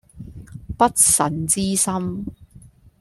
[0.79, 2.25] 不臣之心